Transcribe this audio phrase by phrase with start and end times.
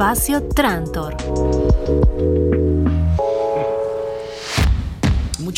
[0.00, 1.14] Espacio Trantor.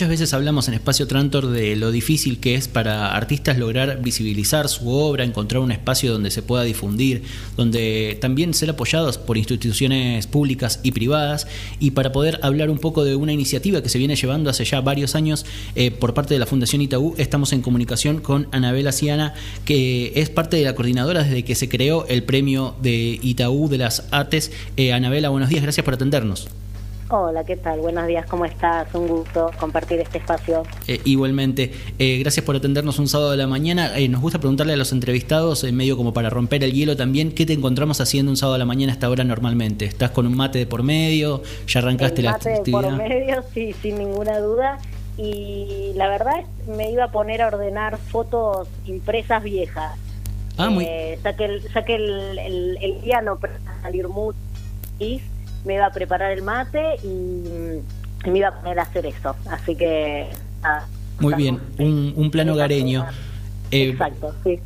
[0.03, 4.69] Muchas veces hablamos en Espacio Trantor de lo difícil que es para artistas lograr visibilizar
[4.69, 7.23] su obra, encontrar un espacio donde se pueda difundir,
[7.57, 11.47] donde también ser apoyados por instituciones públicas y privadas,
[11.79, 14.81] y para poder hablar un poco de una iniciativa que se viene llevando hace ya
[14.81, 15.47] varios años
[15.77, 19.35] eh, por parte de la Fundación Itaú, estamos en comunicación con Anabela Ciana,
[19.65, 23.79] que es parte de la coordinadora desde que se creó el premio de Itaú de
[23.79, 24.51] las Artes.
[24.77, 26.49] Eh, Anabela, buenos días, gracias por atendernos.
[27.15, 27.81] Hola, ¿qué tal?
[27.81, 28.89] Buenos días, ¿cómo estás?
[28.95, 30.63] Un gusto compartir este espacio.
[30.89, 33.99] Eh, igualmente, eh, gracias por atendernos un sábado de la mañana.
[33.99, 37.31] Eh, nos gusta preguntarle a los entrevistados, en medio como para romper el hielo también,
[37.31, 39.85] ¿qué te encontramos haciendo un sábado de la mañana a esta hora normalmente?
[39.85, 41.43] ¿Estás con un mate de por medio?
[41.67, 42.81] ¿Ya arrancaste la mate actividad?
[42.81, 44.79] de por medio, sí, sin ninguna duda.
[45.19, 49.99] Y la verdad me iba a poner a ordenar fotos impresas viejas.
[50.57, 50.87] Ah, muy...
[51.23, 54.39] ya que el, ya que el, el, el día no puede salir mucho
[55.65, 57.81] me iba a preparar el mate y,
[58.29, 59.35] me iba a poner a hacer eso.
[59.51, 60.29] Así que...
[61.21, 63.07] Muy bien, un, un plano gareño.
[63.71, 64.61] Eh, Exacto, sí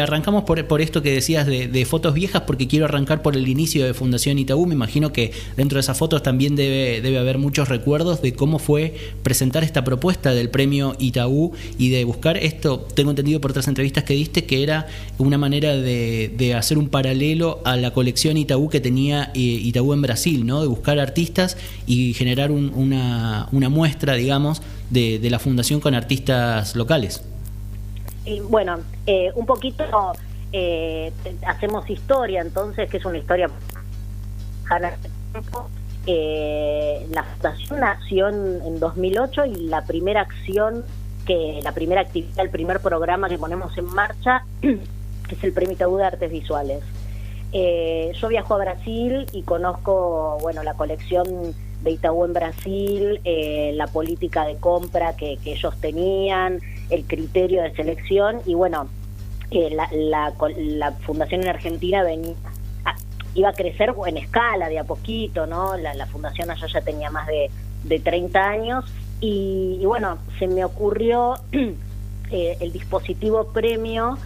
[0.00, 3.84] arrancamos por, por, esto que decías de, fotos viejas, porque quiero arrancar por el inicio
[3.84, 4.66] de Fundación Itaú.
[4.66, 8.58] Me imagino que dentro de esas fotos también debe, debe haber muchos recuerdos de cómo
[8.58, 12.86] fue presentar esta propuesta del premio Itaú y de buscar esto.
[12.94, 14.86] Tengo entendido por otras entrevistas que diste que era
[15.18, 20.02] una manera de, hacer un paralelo a la colección Itaú que tenía eh, Itaú en
[20.02, 20.60] Brasil, ¿no?
[20.60, 26.76] de buscar artistas y generar una, una muestra, digamos, de, de la fundación con artistas
[26.76, 27.22] locales
[28.48, 29.84] bueno, eh, un poquito
[30.52, 31.12] eh,
[31.46, 33.50] hacemos historia, entonces, que es una historia...
[36.06, 40.84] Eh, la fundación nació en, 2008 y la primera acción,
[41.26, 45.96] que la primera actividad, el primer programa que ponemos en marcha es el Premio Itaú
[45.96, 46.82] de Artes Visuales.
[47.52, 53.72] Eh, yo viajo a Brasil y conozco, bueno, la colección de Itaú en Brasil, eh,
[53.74, 56.58] la política de compra que, ellos tenían,
[56.90, 58.88] el criterio de selección y bueno,
[59.50, 62.34] eh, la, la, fundación en Argentina venía,
[63.34, 65.76] iba a crecer en escala de a poquito, ¿no?
[65.76, 67.50] La, fundación allá ya tenía más de,
[67.84, 68.84] de 30 años
[69.20, 71.38] y, bueno, se me ocurrió
[72.30, 74.18] eh, el dispositivo premio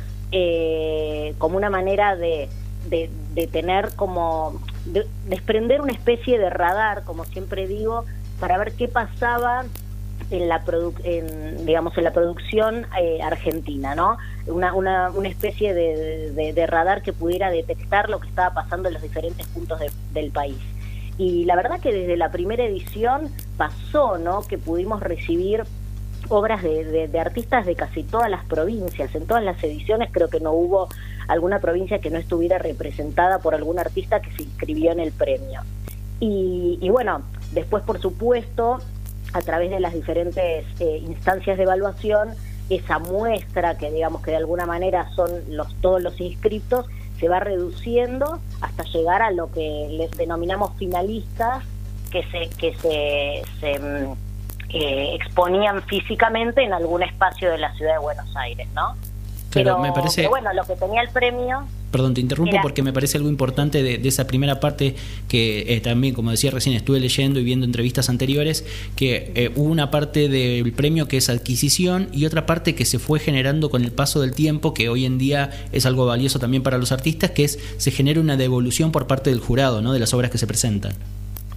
[1.38, 2.48] como una manera de,
[2.88, 4.60] de, de tener como
[5.26, 8.04] desprender una especie de radar, como siempre digo,
[8.40, 9.64] para ver qué pasaba
[10.30, 10.62] en la
[11.04, 14.18] en, digamos en la producción eh, argentina, ¿no?
[14.46, 19.02] Una, una, una especie de, radar que pudiera detectar lo que estaba pasando en los
[19.02, 19.80] diferentes puntos
[20.12, 20.58] del país.
[21.18, 24.42] Y la verdad que desde la primera edición pasó, ¿no?
[24.42, 25.64] Que pudimos recibir
[26.28, 29.14] obras de, artistas de casi todas las provincias.
[29.14, 30.88] En todas las ediciones creo que no hubo
[31.26, 35.62] alguna provincia que no estuviera representada por algún artista que se inscribió en el premio.
[36.20, 38.78] Y, bueno, después por supuesto,
[39.32, 42.30] a través de las diferentes eh, instancias de evaluación,
[42.70, 46.86] esa muestra que digamos que de alguna manera son los todos los inscriptos
[47.18, 51.64] se va reduciendo hasta llegar a lo que les denominamos finalistas
[52.10, 54.12] que se que se, se mm,
[54.70, 58.94] eh, exponían físicamente en algún espacio de la ciudad de Buenos Aires, ¿no?
[59.52, 60.28] Pero, me parece...
[60.28, 61.66] bueno, lo que tenía el premio...
[61.91, 64.94] Perdón, te interrumpo porque me parece algo importante de, esa primera parte
[65.28, 68.65] que eh, también, como decía recién, estuve leyendo y viendo entrevistas anteriores,
[68.97, 72.99] que eh, hubo una parte del premio que es adquisición y otra parte que se
[72.99, 76.62] fue generando con el paso del tiempo, que hoy en día es algo valioso también
[76.62, 79.93] para los artistas, que es se genera una devolución por parte del jurado, ¿no?
[79.93, 80.93] De las obras que se presentan.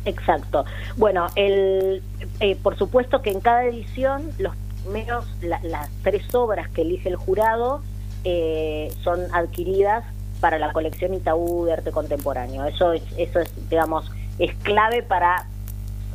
[0.05, 0.65] Exacto.
[0.97, 2.01] Bueno, el,
[2.39, 4.53] eh, por supuesto que en cada edición los
[4.91, 7.81] menos las tres obras que elige el jurado
[8.23, 10.03] eh, son adquiridas
[10.41, 12.65] para la colección Itaú de arte contemporáneo.
[12.65, 15.47] Eso es, eso es, digamos, es clave para,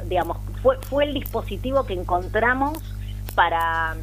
[0.05, 2.79] digamos, fue, fue el dispositivo que encontramos
[3.35, 3.97] para,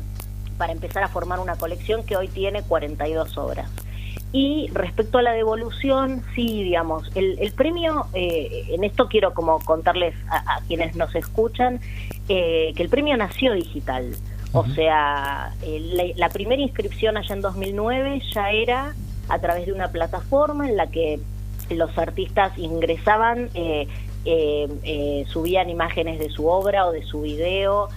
[0.57, 3.69] para empezar a formar una colección que hoy tiene 42 obras.
[4.31, 9.59] Y respecto a la devolución, sí, digamos, el, el premio, eh, en esto quiero como
[9.59, 11.79] contarles a, quienes nos escuchan,
[12.29, 14.15] eh, que el premio nació digital.
[14.51, 15.51] O sea,
[16.15, 18.93] la, primera inscripción allá en 2009 ya era
[19.29, 21.19] a través de una plataforma en la que
[21.69, 23.87] los artistas ingresaban, eh,
[25.27, 27.89] subían imágenes de su obra o de su video,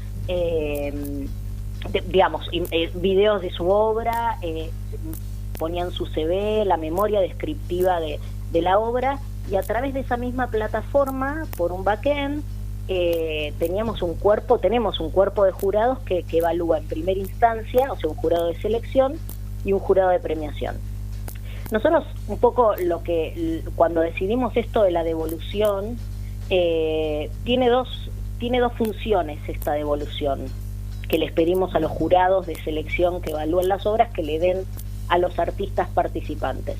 [2.08, 2.48] digamos,
[2.94, 4.38] videos de su obra,
[5.56, 8.18] ponían su CV, la memoria descriptiva de,
[8.62, 9.18] la obra
[9.50, 12.42] y a través de esa misma plataforma, por un backend,
[12.88, 17.96] eh, teníamos un cuerpo, tenemos un cuerpo de jurados que, evalúa en primera instancia, o
[17.96, 19.16] sea, un jurado de selección
[19.64, 20.76] y un jurado de premiación.
[21.70, 25.96] Nosotros un poco lo que cuando decidimos esto de la devolución
[26.50, 30.46] eh, tiene dos tiene dos funciones esta devolución
[31.08, 34.64] que les pedimos a los jurados de selección que evalúen las obras que le den
[35.08, 36.76] a los artistas participantes.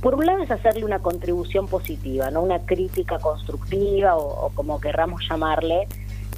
[0.00, 5.22] Por un lado es hacerle una contribución positiva, no una crítica constructiva o, como querramos
[5.28, 5.88] llamarle,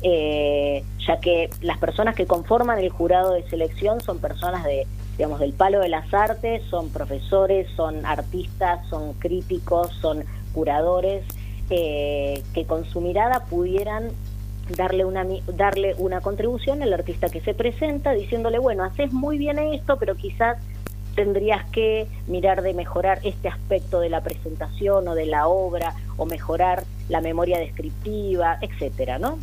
[0.03, 4.87] eh, ya que las personas que conforman el jurado de selección son personas de,
[5.17, 11.25] digamos, del palo de las artes, son profesores, son artistas, son críticos, son curadores,
[11.71, 14.11] eh, que con su mirada pudieran
[14.77, 15.25] darle una
[15.55, 20.17] darle una contribución al artista que se presenta diciéndole bueno haces muy bien esto pero
[20.17, 20.59] quizás
[21.17, 26.27] tendrías que mirar de mejorar este aspecto de la presentación o de la obra o
[26.27, 29.39] mejorar la memoria descriptiva, etcétera, ¿no?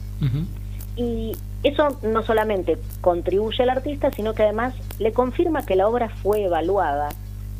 [0.95, 6.09] Y eso no solamente contribuye al artista, sino que además le confirma que la obra
[6.09, 7.09] fue evaluada,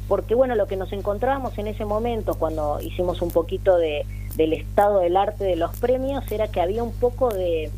[0.08, 4.54] porque bueno, lo que nos encontrábamos en ese momento cuando hicimos un poquito de del
[4.54, 7.70] estado del arte de los premios era que había un poco de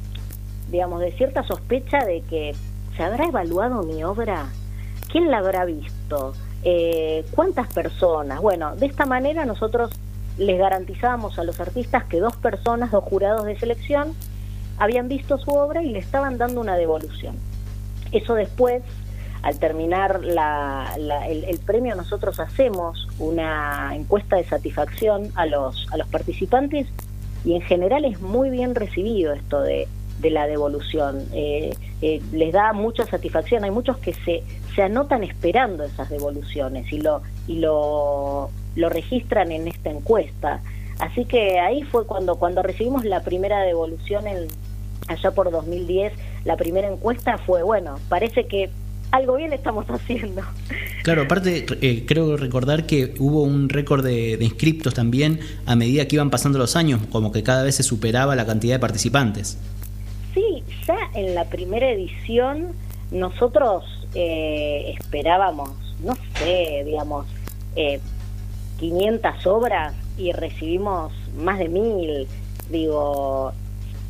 [0.71, 2.55] digamos de cierta sospecha de que
[2.95, 4.47] se habrá evaluado mi obra
[5.15, 6.33] ¿Quién la habrá visto?
[6.63, 8.41] Eh, ¿Cuántas personas?
[8.41, 9.91] Bueno, de esta manera nosotros
[10.37, 14.13] les garantizábamos a los artistas que dos personas, dos jurados de selección,
[14.77, 17.35] habían visto su obra y le estaban dando una devolución.
[18.11, 18.83] Eso después,
[19.41, 26.87] al terminar el, premio, nosotros hacemos una encuesta de satisfacción a los, a los participantes
[27.43, 29.87] y en general es muy bien recibido esto de,
[30.23, 31.27] la devolución.
[31.33, 33.63] Eh, eh, les da mucha satisfacción.
[33.63, 34.41] Hay muchos que se,
[34.75, 38.49] se anotan esperando esas devoluciones y lo, y lo
[38.89, 40.61] registran en esta encuesta.
[40.99, 44.47] Así que ahí fue cuando, cuando recibimos la primera devolución en,
[45.07, 46.13] allá por 2010,
[46.45, 48.69] la primera encuesta fue, bueno, parece que
[49.11, 50.41] algo bien estamos haciendo.
[51.03, 56.07] Claro, aparte eh, creo recordar que hubo un récord de, de, inscriptos también a medida
[56.07, 59.57] que iban pasando los años, como que cada vez se superaba la cantidad de participantes.
[60.33, 62.73] Sí, ya en la primera edición
[63.11, 65.71] nosotros eh, esperábamos,
[66.01, 67.25] no sé, digamos,
[67.75, 67.99] eh,
[68.79, 72.27] 500 obras y recibimos más de mil.
[72.69, 73.53] Digo,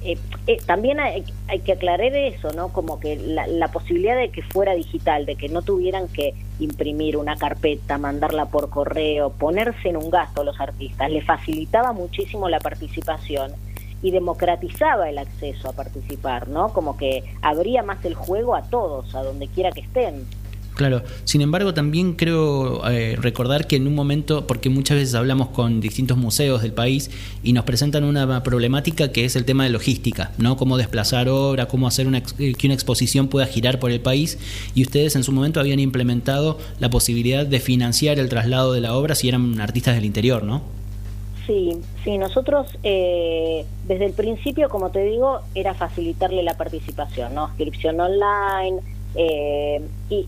[0.06, 0.18] eh,
[0.48, 1.24] eh, también hay,
[1.66, 2.70] que aclarar eso, ¿no?
[2.70, 7.18] Como que la, la, posibilidad de que fuera digital, de que no tuvieran que imprimir
[7.18, 12.60] una carpeta, mandarla por correo, ponerse en un gasto los artistas, le facilitaba muchísimo la
[12.60, 13.54] participación
[14.02, 16.72] y democratizaba el acceso a participar, ¿no?
[16.74, 20.28] Como que abría más el juego a todos, a donde quiera que estén.
[20.76, 25.48] Claro, sin embargo también creo eh, recordar que en un momento, porque muchas veces hablamos
[25.50, 27.10] con distintos museos del país
[27.44, 30.58] y nos presentan una problemática que es el tema de logística, ¿no?
[30.58, 34.38] Cómo desplazar obra, cómo hacer una, eh, que una exposición pueda girar por el país
[34.76, 38.96] y ustedes en su momento habían implementado la posibilidad de financiar el traslado de la
[38.96, 40.62] obra si eran artistas del interior, ¿no?
[41.48, 41.72] Sí,
[42.04, 47.48] sí, nosotros eh, desde el principio, como te digo, era facilitarle la participación, ¿no?
[47.50, 48.82] Inscripción online
[49.16, 50.28] eh, y,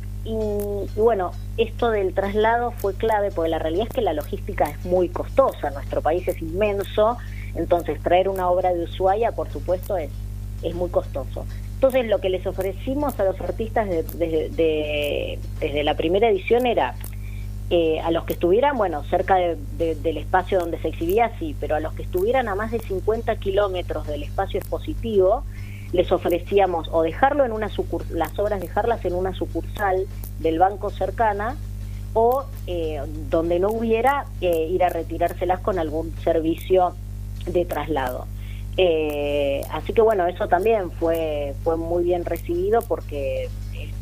[0.95, 5.09] bueno, esto del traslado fue clave porque la realidad es que la logística es muy
[5.09, 7.17] costosa, nuestro país es inmenso,
[7.55, 10.11] entonces traer una obra de Ushuaia, por supuesto, es,
[10.63, 11.45] es muy costoso.
[11.75, 16.95] Entonces lo que les ofrecimos a los artistas desde la primera edición era
[17.69, 21.81] eh, a los que estuvieran, bueno, cerca del espacio donde se exhibía, sí, pero a
[21.81, 25.43] los que estuvieran a más de 50 kilómetros del espacio expositivo,
[25.91, 30.05] les ofrecíamos o dejarlo en una sucursal, las obras dejarlas en una sucursal
[30.39, 31.55] del banco cercana
[32.13, 36.95] o eh, donde no hubiera, eh, ir a retirárselas con algún servicio
[37.45, 38.25] de traslado.
[39.71, 43.49] así que bueno, eso también fue, fue muy bien recibido porque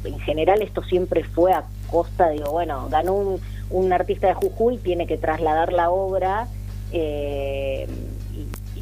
[0.04, 3.40] en general esto siempre fue a costa, digo, bueno, ganó un
[3.70, 6.48] un artista de Jujuy tiene que trasladar la obra
[6.92, 7.88] eh,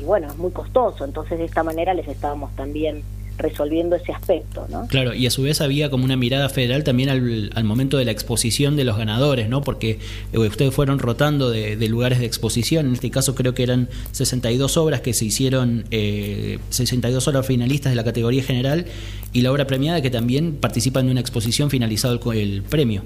[0.03, 3.03] bueno, es muy costoso, entonces de esta manera les estábamos también
[3.37, 4.87] resolviendo ese aspecto, ¿no?
[4.87, 8.11] Claro, y a su vez había como una mirada federal también al, momento de la
[8.11, 9.61] exposición de los ganadores, ¿no?
[9.61, 9.99] Porque
[10.31, 14.77] eh, ustedes fueron rotando de, lugares de exposición, en este caso creo que eran 62
[14.77, 18.85] obras que se hicieron, eh, 62 obras finalistas de la categoría general
[19.31, 23.03] y la obra premiada que también participan de una exposición finalizado el, el premio.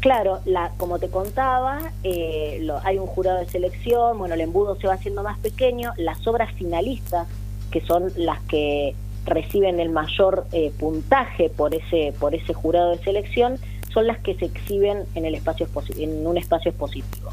[0.00, 4.86] Claro, la, como te contaba, eh, hay un jurado de selección, bueno, el embudo se
[4.86, 7.28] va haciendo más pequeño, las obras finalistas,
[7.70, 8.94] que son las que
[9.26, 13.58] reciben el mayor eh, puntaje por ese, por ese jurado de selección,
[13.92, 17.30] son las que se exhiben en, el espacio en un espacio expositivo.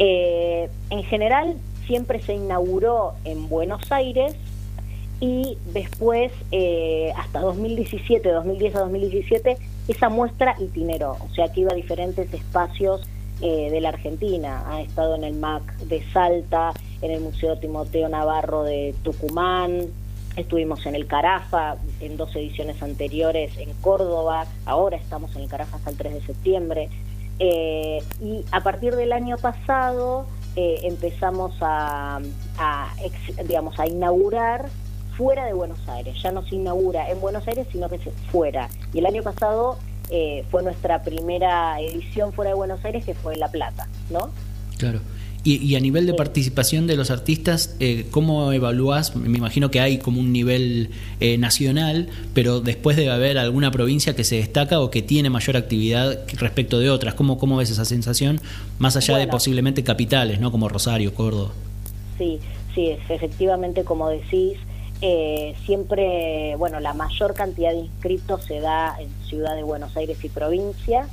[0.00, 1.54] Eh, en general,
[1.86, 4.34] siempre se inauguró en Buenos Aires
[5.20, 6.32] y después,
[7.16, 9.56] hasta 2017, 2010 a 2017,
[9.88, 13.02] esa muestra itineró, o sea que iba a diferentes espacios
[13.40, 14.62] de la Argentina.
[14.68, 19.88] Ha estado en el MAC de Salta, en el Museo Timoteo Navarro de Tucumán,
[20.36, 25.76] estuvimos en el Carafa en dos ediciones anteriores en Córdoba, ahora estamos en el Carafa
[25.76, 26.88] hasta el 3 de septiembre.
[27.38, 32.20] y a partir del año pasado eh, empezamos a,
[33.46, 34.68] digamos, a inaugurar
[35.22, 36.16] fuera de Buenos Aires.
[36.20, 38.68] Ya no se inaugura en Buenos Aires, sino que se fuera.
[38.92, 39.78] Y el año pasado
[40.10, 44.30] eh, fue nuestra primera edición fuera de Buenos Aires, que fue en La Plata, ¿no?
[44.78, 45.00] Claro.
[45.44, 49.16] Y, a nivel de participación de los artistas, eh, ¿cómo evalúas?
[49.16, 54.14] Me imagino que hay como un nivel eh, nacional, pero después debe haber alguna provincia
[54.14, 57.14] que se destaca o que tiene mayor actividad respecto de otras.
[57.14, 58.40] ¿Cómo, cómo ves esa sensación?
[58.78, 60.52] Más allá de posiblemente capitales, ¿no?
[60.52, 61.50] Como Rosario, Córdoba.
[62.18, 62.38] Sí,
[62.72, 64.58] sí, efectivamente, como decís,
[65.04, 70.24] eh, siempre, bueno, la mayor cantidad de inscritos se da en Ciudad de Buenos Aires
[70.24, 71.08] y provincia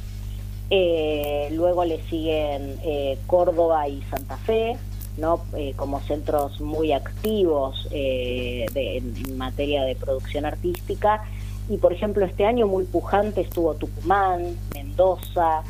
[0.70, 4.78] eh, luego le siguen eh, Córdoba y Santa Fe,
[5.18, 5.42] ¿no?
[5.76, 11.24] Como centros muy activos en, en, materia de producción artística.
[11.68, 15.64] Y por ejemplo, este año muy pujante estuvo Tucumán, Mendoza,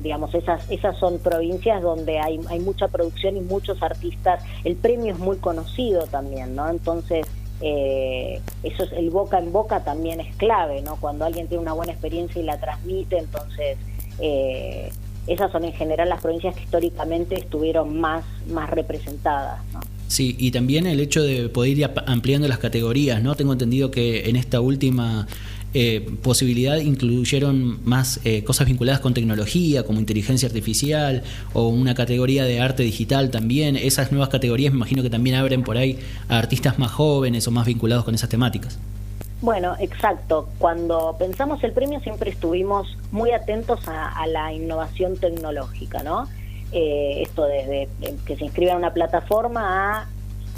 [0.00, 4.42] digamos, esas, esas son provincias donde hay, hay mucha producción y muchos artistas.
[4.64, 6.68] El premio es muy conocido también, ¿no?
[6.68, 7.26] Entonces,
[7.60, 10.96] eh, eso es el boca en boca también es clave, ¿no?
[10.96, 13.78] Cuando alguien tiene una buena experiencia y la transmite, entonces
[14.20, 14.92] eh,
[15.26, 19.80] esas son en general las provincias que históricamente estuvieron más, más representadas, ¿no?
[20.06, 23.34] Sí, y también el hecho de poder ir ampliando las categorías, ¿no?
[23.34, 25.26] Tengo entendido que en esta última
[25.74, 31.22] eh, posibilidad incluyeron más eh, cosas vinculadas con tecnología, como inteligencia artificial
[31.52, 33.76] o una categoría de arte digital también.
[33.76, 35.98] Esas nuevas categorías me imagino que también abren por ahí
[36.28, 38.78] a artistas más jóvenes o más vinculados con esas temáticas.
[39.40, 40.48] Bueno, exacto.
[40.58, 46.28] Cuando pensamos el premio siempre estuvimos muy atentos a, la innovación tecnológica, ¿no?
[46.72, 47.88] Eh, esto desde
[48.26, 50.08] que se inscribe en una plataforma a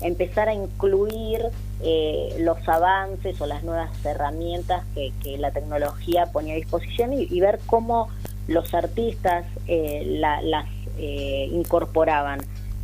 [0.00, 1.40] empezar a incluir
[1.82, 7.58] eh, los avances o las nuevas herramientas que, la tecnología pone a disposición y, ver
[7.66, 8.08] cómo
[8.48, 10.66] los artistas eh, las
[10.98, 12.40] eh, incorporaban.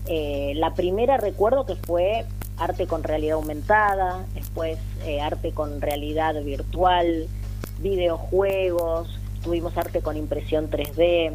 [0.07, 2.25] la primera recuerdo que fue
[2.57, 4.79] arte con realidad aumentada, después
[5.21, 7.27] arte con realidad virtual,
[7.81, 11.33] videojuegos, tuvimos arte con impresión 3D,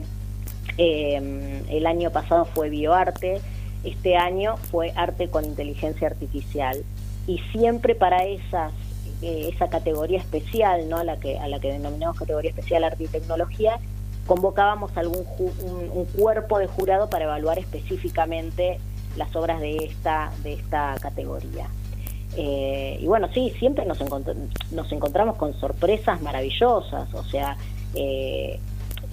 [0.77, 3.41] el año pasado fue bioarte,
[3.83, 6.83] este año fue arte con inteligencia artificial
[7.27, 8.73] y siempre para esas
[9.21, 10.97] eh, esa categoría especial, ¿no?
[10.97, 13.79] a la que a la que denominamos categoría especial arte y tecnología,
[14.25, 18.79] convocábamos algún un, cuerpo de jurado para evaluar específicamente
[19.17, 21.67] las obras de esta de esta categoría.
[22.35, 23.99] Eh, y bueno, sí, siempre nos,
[24.71, 27.57] nos encontramos con sorpresas maravillosas, o sea,
[27.93, 28.59] eh,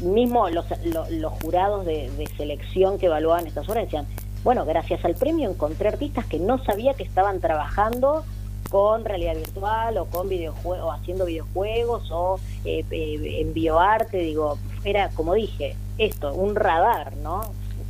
[0.00, 0.66] mismo los,
[1.10, 4.06] los, jurados de, de, selección que evaluaban estas obras decían,
[4.44, 8.24] bueno, gracias al premio encontré artistas que no sabía que estaban trabajando
[8.70, 15.08] con realidad virtual o con videojuegos, haciendo videojuegos o eh, eh, en bioarte, digo, era
[15.10, 17.40] como dije, esto, un radar, ¿no?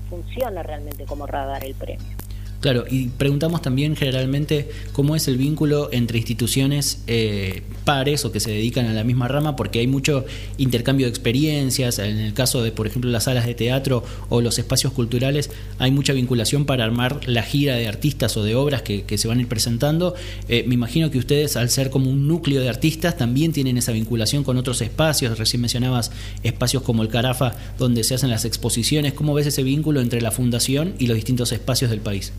[0.09, 2.07] Funciona realmente como radar el premio.
[2.61, 8.41] Claro, y preguntamos también generalmente cómo es el vínculo entre instituciones eh, pares o que
[8.41, 10.25] se dedican a la misma rama, porque hay mucho
[10.57, 12.00] intercambio de experiencias.
[12.00, 15.93] En el caso de, por ejemplo, las salas de teatro o los espacios culturales, hay
[15.93, 19.43] mucha vinculación para armar la gira de artistas o de obras que, se van a
[19.43, 20.15] ir presentando.
[20.49, 23.93] Eh, me imagino que ustedes, al ser como un núcleo de artistas, también tienen esa
[23.93, 25.38] vinculación con otros espacios.
[25.38, 26.11] Recién mencionabas
[26.43, 29.12] espacios como el Carafa, donde se hacen las exposiciones.
[29.12, 32.33] ¿Cómo ves ese vínculo entre la fundación y los distintos espacios del país?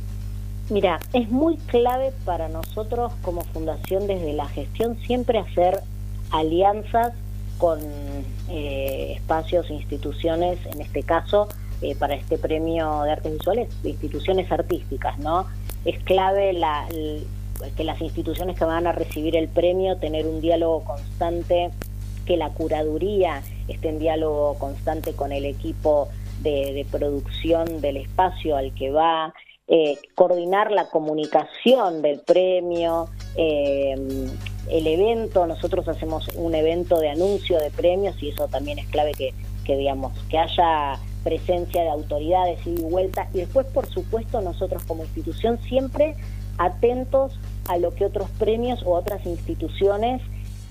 [0.70, 5.82] Mira, es muy clave para nosotros como fundación desde la gestión siempre hacer
[6.30, 7.14] alianzas
[7.58, 7.80] con
[8.50, 11.48] eh, espacios, instituciones, en este caso,
[11.82, 15.48] eh, para este premio de artes visuales, instituciones artísticas, ¿no?
[15.86, 16.88] Es clave la,
[17.76, 21.72] que las instituciones que van a recibir el premio tener un diálogo constante,
[22.28, 26.10] que la curaduría esté en diálogo constante con el equipo
[26.42, 29.34] de producción del espacio al que va,
[29.72, 33.96] eh, coordinar la comunicación del premio, eh,
[34.68, 39.12] el evento, nosotros hacemos un evento de anuncio de premios y eso también es clave
[39.12, 39.32] que,
[39.66, 45.04] que digamos, que haya presencia de autoridades y vuelta y después por supuesto nosotros como
[45.04, 46.16] institución siempre
[46.58, 50.22] atentos a lo que otros premios o otras instituciones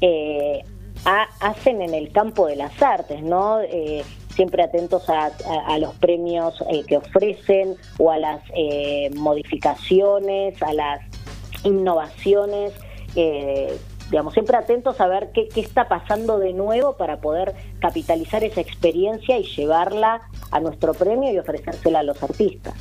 [0.01, 0.65] eh,
[1.05, 3.61] hacen en el campo de las artes, ¿no?
[4.39, 11.01] Siempre atentos a, los premios eh, que ofrecen o a las eh, modificaciones, a las
[11.65, 12.73] innovaciones.
[13.17, 13.77] Eh,
[14.13, 18.61] digamos, siempre atentos a ver qué, qué está pasando de nuevo para poder capitalizar esa
[18.61, 20.21] experiencia y llevarla
[20.53, 22.75] a nuestro premio y ofrecérsela a los artistas.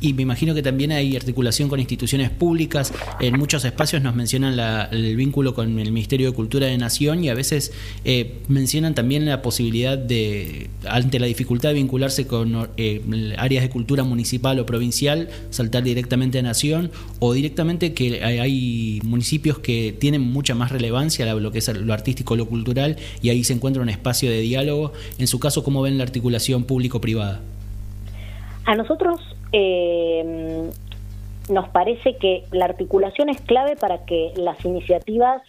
[0.00, 2.92] Y me imagino que también hay articulación con instituciones públicas.
[3.20, 4.58] En muchos espacios nos mencionan
[4.92, 7.72] el vínculo con el Ministerio de Cultura de Nación y a veces
[8.04, 13.70] eh, mencionan también la posibilidad de, ante la dificultad de vincularse con eh, áreas de
[13.70, 20.22] cultura municipal o provincial, saltar directamente a Nación o directamente que hay, municipios que tienen
[20.22, 23.88] mucha más relevancia lo que es lo artístico, lo cultural y ahí se encuentra un
[23.88, 24.92] espacio de diálogo.
[25.18, 27.40] En su caso, ¿cómo ven la articulación público-privada?
[28.66, 29.20] A nosotros
[29.52, 30.70] eh,
[31.48, 35.42] nos parece que la articulación es clave para que las iniciativas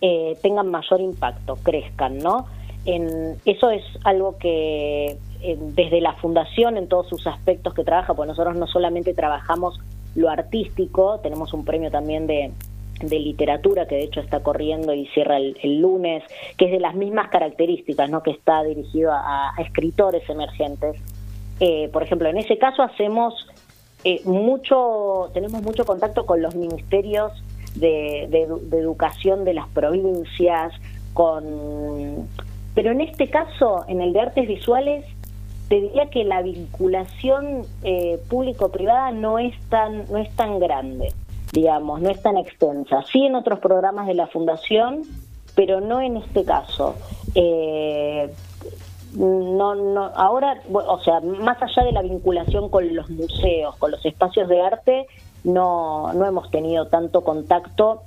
[0.00, 2.46] eh, tengan mayor impacto, crezcan, ¿no?
[2.84, 8.28] En, eso es algo que desde la fundación en todos sus aspectos que trabaja, pues
[8.28, 9.78] nosotros no solamente trabajamos
[10.14, 12.52] lo artístico, tenemos un premio también de,
[13.00, 16.24] literatura que de hecho está corriendo y cierra el, lunes,
[16.56, 18.24] que es de las mismas características, ¿no?
[18.24, 21.00] que está dirigido a escritores emergentes
[21.60, 23.34] eh, por ejemplo, en ese caso hacemos
[24.04, 27.32] eh, mucho, tenemos mucho contacto con los ministerios
[27.74, 28.24] de,
[28.72, 30.72] educación de las provincias,
[31.14, 32.28] con,
[32.74, 35.04] pero en este caso, en el de artes visuales,
[35.68, 41.12] te diría que la vinculación eh, público-privada no es tan, no es tan grande,
[41.52, 43.02] digamos, no es tan extensa.
[43.02, 45.02] Sí en otros programas de la fundación,
[45.54, 46.94] pero no en este caso.
[47.34, 48.32] Eh,
[49.14, 54.04] no, no, ahora, o sea, más allá de la vinculación con los museos, con los
[54.04, 55.06] espacios de arte,
[55.44, 58.02] no, no hemos tenido tanto contacto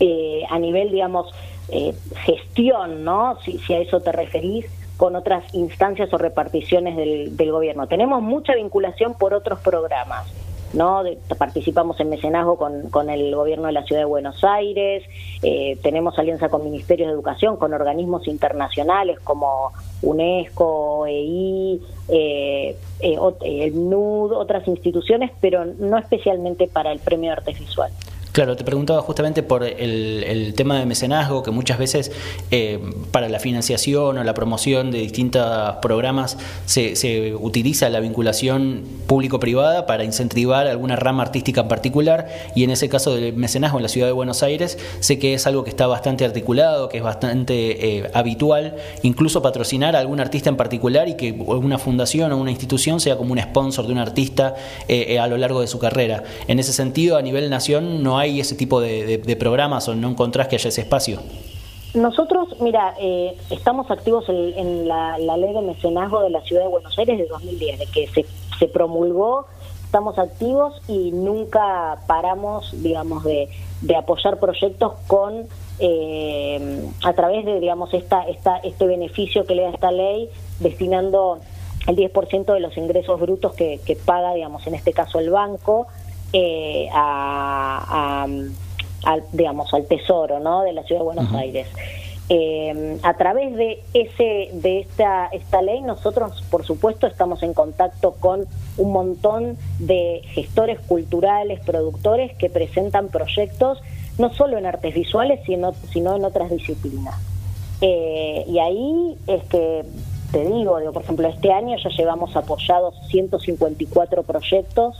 [0.00, 1.30] eh, a nivel, digamos,
[1.70, 3.38] eh, gestión, ¿no?
[3.42, 4.66] Si, si a eso te referís,
[4.96, 7.86] con otras instancias o reparticiones del, del gobierno.
[7.86, 10.26] Tenemos mucha vinculación por otros programas.
[10.72, 11.02] ¿No?
[11.36, 15.04] participamos en mecenazgo con, con, el gobierno de la ciudad de Buenos Aires,
[15.42, 19.72] eh, tenemos alianza con ministerios de educación, con organismos internacionales como
[20.02, 27.36] UNESCO, EI, eh, eh, el NUD, otras instituciones, pero no especialmente para el premio de
[27.36, 27.90] artes visual.
[28.38, 32.12] Claro, te preguntaba justamente por el, tema de mecenazgo, que muchas veces
[32.52, 32.78] eh,
[33.10, 40.04] para la financiación o la promoción de distintos programas se, utiliza la vinculación público-privada para
[40.04, 44.06] incentivar alguna rama artística en particular, y en ese caso del mecenazgo en la ciudad
[44.06, 48.10] de Buenos Aires, sé que es algo que está bastante articulado, que es bastante eh,
[48.14, 53.00] habitual, incluso patrocinar a algún artista en particular y que alguna fundación o una institución
[53.00, 54.54] sea como un sponsor de un artista
[54.86, 56.22] eh, a lo largo de su carrera.
[56.46, 60.48] En ese sentido, a nivel nación no hay ese tipo de, programas o no encontrás
[60.48, 61.20] que haya ese espacio?
[61.94, 66.98] Nosotros, mira, eh, estamos activos en, la, ley de mecenazgo de la Ciudad de Buenos
[66.98, 68.26] Aires de 2010, de que se,
[68.58, 69.46] se promulgó,
[69.84, 73.48] estamos activos y nunca paramos, digamos, de,
[73.80, 75.46] de apoyar proyectos con
[75.78, 80.28] eh, a través de, digamos, esta, esta, este beneficio que le da esta ley,
[80.60, 81.38] destinando
[81.86, 85.86] el 10% de los ingresos brutos que, que paga, digamos, en este caso el banco,
[86.32, 88.26] eh, a,
[89.32, 90.62] digamos, al tesoro ¿no?
[90.62, 91.66] de la ciudad de Buenos Aires.
[92.30, 98.16] Eh, a través de ese de esta esta ley nosotros por supuesto estamos en contacto
[98.20, 98.44] con
[98.76, 103.80] un montón de gestores culturales productores que presentan proyectos
[104.18, 107.14] no solo en artes visuales sino sino en otras disciplinas
[107.80, 109.86] eh, y ahí es que
[110.30, 114.98] te digo, digo por ejemplo este año ya llevamos apoyados 154 proyectos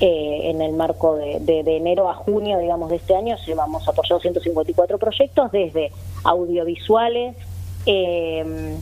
[0.00, 4.20] eh, en el marco de, de, enero a junio, digamos, de este año, llevamos apoyado
[4.20, 5.90] 154 proyectos, desde
[6.22, 7.34] audiovisuales,
[7.84, 8.76] em,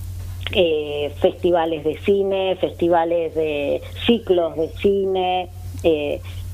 [0.53, 5.49] eh, festivales de cine, festivales de ciclos de cine.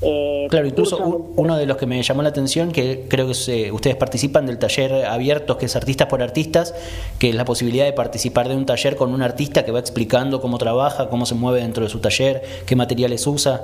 [0.05, 0.97] Eh, claro, incluso
[1.37, 5.07] uno de los que me llamó la atención, que creo que ustedes participan del taller
[5.07, 6.75] abiertos, que es Artistas por Artistas,
[7.19, 10.41] que es la posibilidad de participar de un taller con un artista que va explicando
[10.41, 13.63] cómo trabaja, cómo se mueve dentro de su taller, qué materiales usa.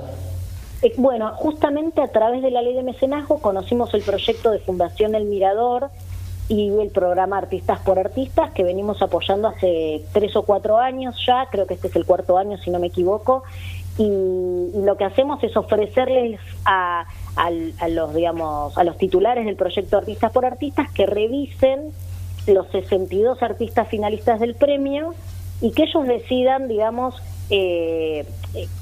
[0.81, 5.13] Eh, bueno, justamente a través de la ley de mecenazgo conocimos el proyecto de Fundación
[5.13, 5.89] El Mirador
[6.47, 11.47] y el programa Artistas por Artistas que venimos apoyando hace tres o cuatro años ya,
[11.51, 13.43] creo que este es el cuarto año si no me equivoco,
[13.97, 14.09] y,
[14.81, 17.05] lo que hacemos es ofrecerles a,
[17.89, 21.91] los digamos a los titulares del proyecto Artistas por Artistas que revisen
[22.47, 25.13] los 62 artistas finalistas del premio
[25.61, 28.25] y que ellos decidan digamos eh,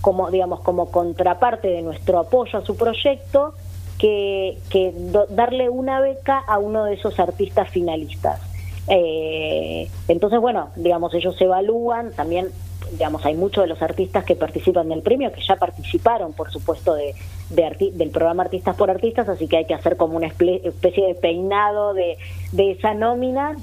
[0.02, 3.54] como digamos como contraparte de nuestro apoyo a su proyecto
[3.98, 4.94] que, que
[5.30, 8.42] darle una beca a uno de esos artistas finalistas.
[8.88, 12.48] Eh, entonces, bueno, digamos, ellos evalúan, también
[12.92, 16.94] digamos, hay muchos de los artistas que participan del premio que ya participaron, por supuesto,
[16.94, 17.16] de,
[17.50, 21.94] del programa Artistas por Artistas, así que hay que hacer como una especie de peinado
[21.94, 22.18] de
[22.54, 23.58] esa nómina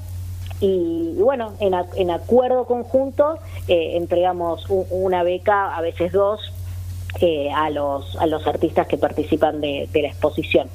[0.59, 6.39] y, bueno, en, en, acuerdo conjunto eh, entregamos una beca, a veces dos,
[7.21, 10.69] eh, a, los, a los artistas que participan de la exposición.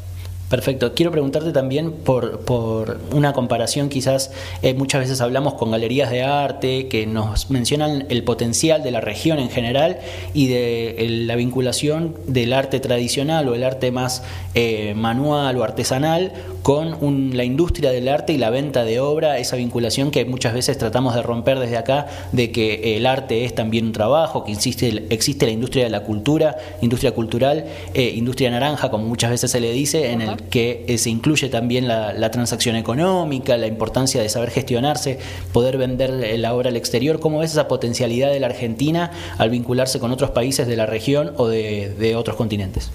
[0.51, 0.95] Perfecto.
[0.95, 4.33] Quiero preguntarte también por, por una comparación, quizás
[4.63, 9.01] eh, muchas veces hablamos con galerías de arte que nos mencionan el potencial de la
[9.01, 10.01] región en general
[10.35, 14.25] y de la vinculación del arte tradicional o el arte más
[14.57, 16.33] eh, manual o artesanal
[16.63, 20.77] con la industria del arte y la venta de obra, esa vinculación que muchas veces
[20.77, 25.07] tratamos de romper desde acá, de que el arte es también un trabajo, que existe,
[25.11, 29.61] existe la industria de la cultura, industria cultural, eh, industria naranja, como muchas veces se
[29.61, 34.29] le dice, en el que eh, se incluye también la, transacción económica, la importancia de
[34.29, 35.19] saber gestionarse,
[35.53, 37.21] poder vender la obra al exterior.
[37.21, 41.33] ¿Cómo ves esa potencialidad de la Argentina al vincularse con otros países de la región
[41.37, 42.91] o de otros continentes?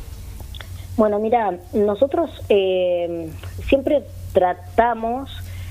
[0.97, 3.29] Bueno, mira, nosotros eh,
[3.67, 5.29] siempre tratamos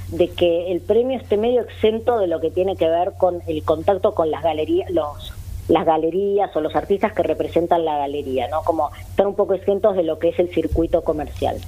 [0.09, 3.63] de que el premio esté medio exento de lo que tiene que ver con el
[3.65, 5.33] contacto con las galerías, los
[5.69, 8.63] las galerías o los artistas que representan la galería, ¿no?
[8.63, 11.59] Como están un poco exentos de lo que es el circuito comercial.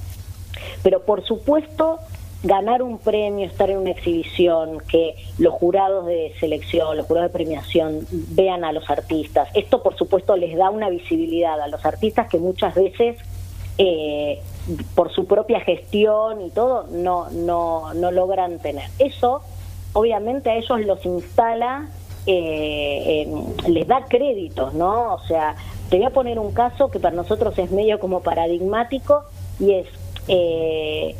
[0.83, 1.99] Pero por supuesto,
[2.43, 7.33] ganar un premio, estar en una exhibición, que los jurados de selección, los jurados de
[7.33, 12.27] premiación vean a los artistas, esto por supuesto les da una visibilidad a los artistas
[12.27, 13.17] que muchas veces
[13.79, 14.41] eh,
[14.95, 18.89] por su propia gestión y todo, no, no, no logran tener.
[18.99, 19.41] Eso,
[19.93, 21.87] obviamente, a ellos los instala,
[22.27, 23.27] eh,
[23.67, 25.15] les da créditos, ¿no?
[25.15, 25.55] O sea,
[25.89, 29.23] te voy a poner un caso que para nosotros es medio como paradigmático
[29.59, 29.87] y es
[30.27, 31.15] eh,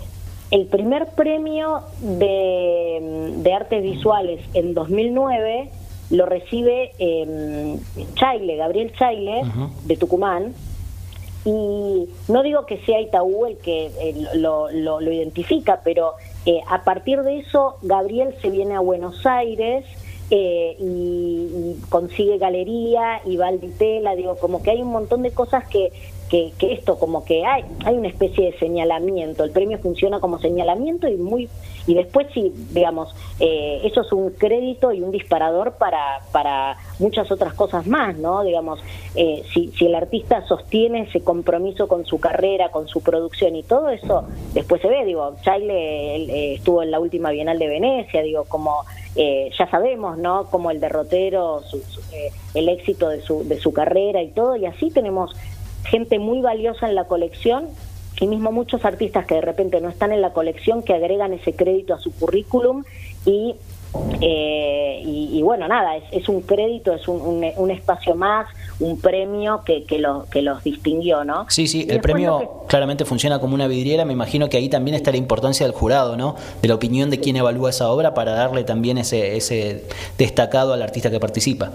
[0.52, 5.72] el primer premio de, de, artes visuales en 2009
[6.10, 7.78] lo recibe eh,
[8.15, 9.41] Chaile, Gabriel Chaile,
[9.84, 10.54] de Tucumán,
[11.43, 13.91] y no digo que sea Itaú el que
[14.36, 16.13] lo, lo, identifica, pero
[16.46, 19.86] eh, a partir de eso Gabriel se viene a Buenos Aires
[20.30, 25.32] eh, y, consigue galería y va al Vitela, digo, como que hay un montón de
[25.32, 25.92] cosas que,
[26.30, 31.08] que, esto, como que hay, hay una especie de señalamiento, el premio funciona como señalamiento
[31.08, 31.50] y muy
[31.88, 37.32] y después sí, digamos, eh, eso es un crédito y un disparador para, para muchas
[37.32, 38.44] otras cosas más, ¿no?
[38.44, 38.82] Digamos,
[39.16, 43.63] eh, si, si el artista sostiene ese compromiso con su carrera, con su producción y
[43.63, 48.44] todo eso, después se ve, digo, Chaile estuvo en la última Bienal de Venecia, digo,
[48.44, 48.84] como
[49.17, 50.45] eh, ya sabemos, ¿no?
[50.49, 51.62] Como el derrotero,
[52.13, 55.36] eh, el éxito de su, de su carrera y todo, y así tenemos
[55.86, 57.67] gente muy valiosa en la colección
[58.19, 61.53] y mismo muchos artistas que de repente no están en la colección que agregan ese
[61.53, 62.84] crédito a su currículum
[63.25, 63.56] y
[64.21, 68.47] eh, y, bueno, nada, es, un crédito, es un, espacio más,
[68.80, 71.45] un premio que, que, lo, que los distinguió, ¿no?
[71.50, 75.12] Sí, sí, el premio claramente funciona como una vidriera, me imagino que ahí también está
[75.12, 76.36] la importancia del jurado, ¿no?
[76.62, 79.86] De la opinión de quien evalúa esa obra para darle también ese, ese
[80.17, 81.71] destacado al artista que participa.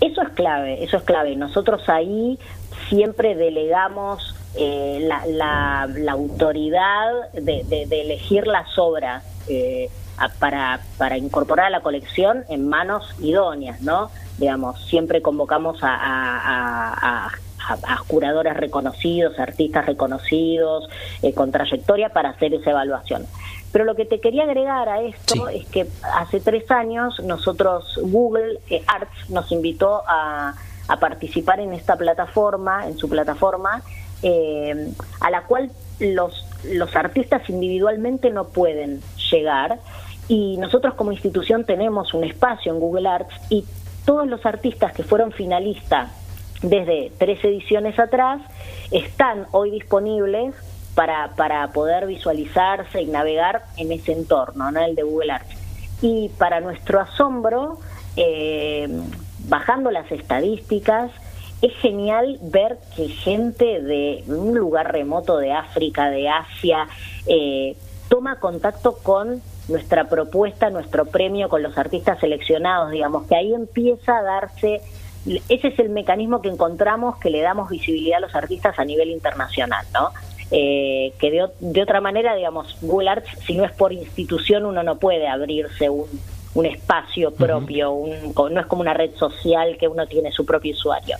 [0.00, 1.36] Eso es clave, eso es clave.
[1.36, 2.38] Nosotros ahí
[2.88, 9.22] siempre delegamos eh, la, la, autoridad de, de, elegir las obras.
[9.48, 9.90] Eh,
[10.28, 14.10] para, para incorporar a la colección en manos idóneas, ¿no?
[14.38, 20.88] Digamos, siempre convocamos a, a, a, curadores reconocidos, artistas reconocidos,
[21.22, 23.26] eh, con trayectoria para hacer esa evaluación.
[23.72, 28.58] Pero lo que te quería agregar a esto es que hace tres años nosotros, Google
[28.68, 30.54] eh, Arts, nos invitó a,
[30.88, 33.82] a, participar en esta plataforma, en su plataforma,
[34.22, 39.78] eh, a la cual los, los artistas individualmente no pueden llegar
[40.30, 43.64] y nosotros como institución tenemos un espacio en Google Arts y
[44.04, 46.12] todos los artistas que fueron finalistas
[46.62, 48.40] desde tres ediciones atrás
[48.92, 50.54] están hoy disponibles
[50.94, 54.80] para, para poder visualizarse y navegar en ese entorno, ¿no?
[54.80, 55.50] el de Google Arts.
[56.00, 57.80] Y para nuestro asombro,
[58.14, 58.88] eh,
[59.48, 61.10] bajando las estadísticas,
[61.60, 66.86] es genial ver que gente de un lugar remoto de África, de Asia,
[67.26, 67.76] eh,
[68.08, 74.18] toma contacto con nuestra propuesta, nuestro premio con los artistas seleccionados, digamos, que ahí empieza
[74.18, 74.80] a darse,
[75.48, 79.10] ese es el mecanismo que encontramos que le damos visibilidad a los artistas a nivel
[79.10, 80.10] internacional, ¿no?
[80.52, 84.82] Eh, que de, de, otra manera, digamos, Google Arts, si no es por institución, uno
[84.82, 86.08] no puede abrirse un,
[86.54, 90.72] un espacio propio, un, no es como una red social que uno tiene su propio
[90.72, 91.16] usuario.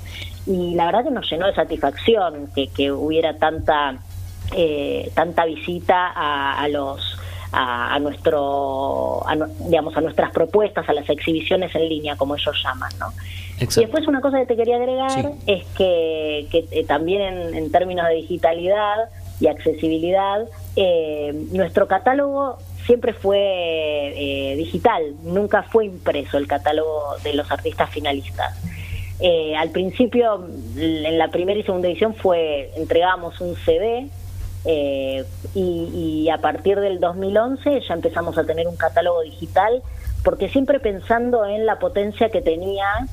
[0.47, 3.99] Y la verdad que nos llenó de satisfacción que, que hubiera tanta,
[4.57, 7.17] eh, tanta visita a, a los
[7.53, 9.23] a, nuestro,
[9.67, 13.13] digamos, a nuestras propuestas, a las exhibiciones en línea, como ellos llaman, ¿no?
[13.61, 18.15] Y después una cosa que te quería agregar es que, eh, también en, términos de
[18.15, 27.17] digitalidad y accesibilidad, eh, nuestro catálogo siempre fue eh, digital, nunca fue impreso el catálogo
[27.23, 28.59] de los artistas finalistas.
[29.59, 34.09] al principio, en la primera y segunda edición, fue entregamos un CD
[34.65, 39.83] y, y, a partir del 2011 ya empezamos a tener un catálogo digital,
[40.23, 43.07] porque siempre pensando en la potencia que tenía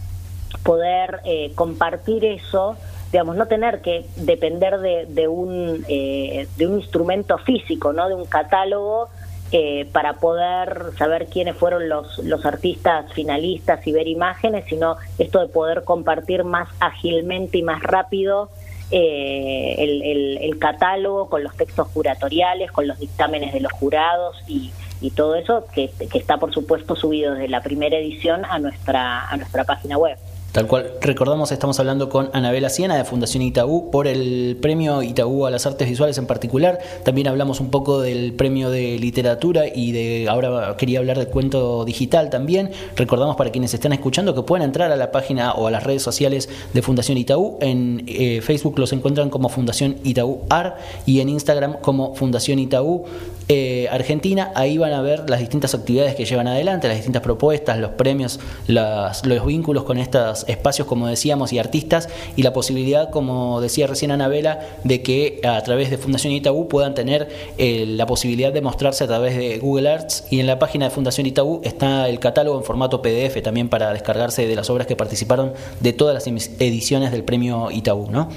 [0.64, 2.78] poder eh, compartir eso,
[3.12, 8.08] digamos, no tener que depender de, de un, eh, de un instrumento físico, ¿no?
[8.08, 9.10] de un catálogo
[9.52, 15.40] eh, para poder saber quiénes fueron los, los artistas finalistas y ver imágenes, sino esto
[15.40, 18.50] de poder compartir más ágilmente y más rápido
[18.92, 24.72] el, el, catálogo con los textos curatoriales, con los dictámenes de los jurados y,
[25.02, 29.28] y todo eso que, que está por supuesto subido desde la primera edición a nuestra,
[29.30, 30.18] a nuestra página web.
[30.52, 35.46] Tal cual, recordamos, estamos hablando con Anabela Siena de Fundación Itaú por el premio Itaú
[35.46, 36.80] a las artes visuales en particular.
[37.04, 41.86] También hablamos un poco del premio de literatura y de ahora quería hablar de cuento
[41.86, 42.72] digital también.
[42.96, 46.02] Recordamos para quienes están escuchando que pueden entrar a la página o a las redes
[46.02, 47.58] sociales de Fundación Itaú.
[47.62, 53.06] En eh, Facebook los encuentran como Fundación Itaú AR y en Instagram como Fundación Itaú
[53.50, 54.52] eh, Argentina.
[54.56, 58.40] Ahí van a ver las distintas actividades que llevan adelante, las distintas propuestas, los premios,
[58.68, 64.12] los vínculos con estas espacios, como decíamos, y artistas, y la posibilidad, como decía recién
[64.12, 69.04] Anabela, de que a través de Fundación Itaú puedan tener eh, la posibilidad de mostrarse
[69.04, 72.58] a través de Google Arts, y en la página de Fundación Itaú está el catálogo
[72.58, 77.12] en formato PDF también para descargarse de las obras que participaron de todas las ediciones
[77.12, 78.30] del premio Itaú, ¿no?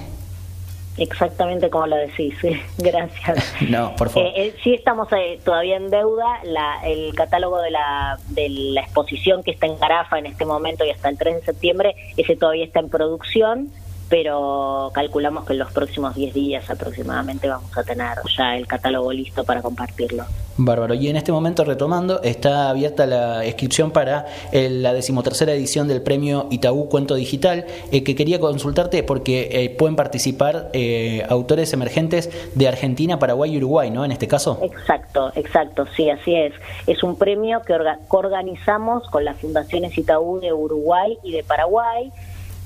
[0.96, 2.34] Exactamente como lo decís,
[2.78, 3.54] gracias.
[3.70, 4.28] No, por favor.
[4.30, 8.80] Eh, eh, sí estamos eh, todavía en deuda, la, el catálogo de la, de la
[8.82, 12.36] exposición que está en Carafa en este momento y hasta el 3 de septiembre, ese
[12.36, 13.70] todavía está en producción
[14.10, 19.12] pero calculamos que en los próximos 10 días aproximadamente vamos a tener ya el catálogo
[19.12, 20.24] listo para compartirlo.
[20.56, 20.94] Bárbaro.
[20.94, 26.48] Y en este momento, retomando, está abierta la inscripción para la decimotercera edición del premio
[26.50, 32.68] Itaú Cuento Digital, eh, que quería consultarte porque eh, pueden participar eh, autores emergentes de
[32.68, 34.04] Argentina, Paraguay y Uruguay, ¿no?
[34.04, 34.58] En este caso.
[34.62, 36.52] Exacto, exacto, sí, así es.
[36.86, 37.74] Es un premio que
[38.08, 42.12] organizamos con las fundaciones Itaú de Uruguay y de Paraguay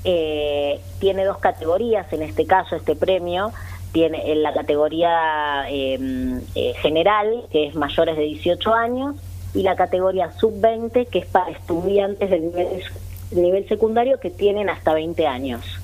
[0.05, 3.51] eh, tiene dos categorías, en este caso este premio
[3.91, 9.15] tiene en la categoría em, eh, general, que es mayores de 18 años,
[9.53, 12.83] y la categoría sub-20, que es para estudiantes del nivel,
[13.31, 15.79] nivel secundario que tienen hasta 20 años.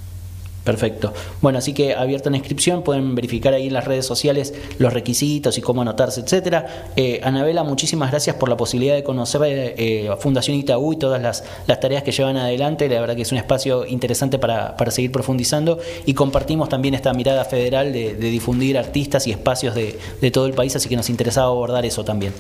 [0.64, 1.12] Perfecto.
[1.42, 5.58] Bueno, así que abierta la inscripción, pueden verificar ahí en las redes sociales los requisitos
[5.58, 6.92] y cómo anotarse, etcétera.
[6.96, 11.44] Eh, Anabela, muchísimas gracias por la posibilidad de conocer eh, Fundación Itaú y todas las,
[11.80, 12.88] tareas que llevan adelante.
[12.90, 17.44] La verdad que es un espacio interesante para, seguir profundizando y compartimos también esta mirada
[17.46, 21.48] federal de, difundir artistas y espacios de, de todo el país, así que nos interesaba
[21.48, 22.34] abordar eso también.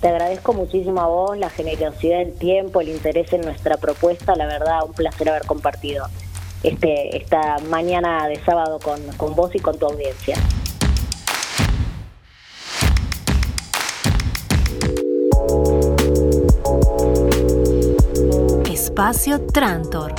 [0.00, 4.36] Te agradezco muchísimo a vos la generosidad del tiempo, el interés en nuestra propuesta.
[4.36, 6.06] La verdad, un placer haber compartido
[6.62, 10.36] este, esta mañana de sábado con, con vos y con tu audiencia.
[18.70, 20.14] Espacio Trantor.